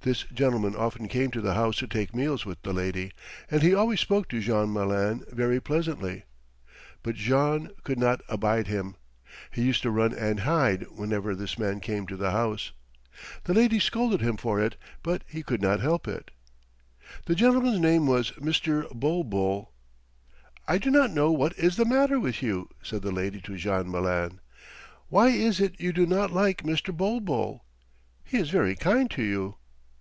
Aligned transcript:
This 0.00 0.24
gentleman 0.24 0.76
often 0.76 1.08
came 1.08 1.30
to 1.30 1.40
the 1.40 1.54
house 1.54 1.76
to 1.76 1.86
take 1.86 2.14
meals 2.14 2.44
with 2.44 2.60
the 2.60 2.74
lady, 2.74 3.10
and 3.50 3.62
he 3.62 3.72
always 3.74 4.00
spoke 4.02 4.28
to 4.28 4.40
Jean 4.40 4.70
Malin 4.70 5.24
very 5.30 5.60
pleasantly; 5.60 6.24
but 7.02 7.14
Jean 7.14 7.70
could 7.84 7.98
not 7.98 8.20
abide 8.28 8.66
him. 8.66 8.96
He 9.50 9.62
used 9.62 9.80
to 9.80 9.90
run 9.90 10.12
and 10.12 10.40
hide 10.40 10.82
whenever 10.90 11.34
this 11.34 11.58
man 11.58 11.80
came 11.80 12.06
to 12.06 12.18
the 12.18 12.32
house. 12.32 12.72
The 13.44 13.54
lady 13.54 13.80
scolded 13.80 14.20
him 14.20 14.36
for 14.36 14.60
it, 14.60 14.76
but 15.02 15.22
he 15.26 15.42
could 15.42 15.62
not 15.62 15.80
help 15.80 16.06
it. 16.06 16.30
The 17.24 17.34
gentleman's 17.34 17.80
name 17.80 18.06
was 18.06 18.32
Mr. 18.32 18.86
Bulbul. 18.94 19.72
"I 20.68 20.76
do 20.76 20.90
not 20.90 21.12
know 21.12 21.32
what 21.32 21.56
is 21.58 21.76
the 21.78 21.86
matter 21.86 22.20
with 22.20 22.42
you," 22.42 22.68
said 22.82 23.00
the 23.00 23.10
lady 23.10 23.40
to 23.40 23.56
Jean 23.56 23.90
Malin. 23.90 24.40
"Why 25.08 25.28
is 25.30 25.60
it 25.60 25.80
you 25.80 25.94
do 25.94 26.04
not 26.04 26.30
like 26.30 26.62
Mr. 26.62 26.94
Bulbul? 26.94 27.64
He 28.22 28.36
is 28.36 28.50
very 28.50 28.76
kind 28.76 29.10
to 29.12 29.22
you." 29.22 29.56